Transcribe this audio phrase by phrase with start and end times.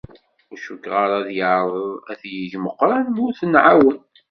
[0.51, 3.99] Ur cukkeɣ ara ad yeεreḍ ad t-yeg Meqqran ma ur t-nεawen.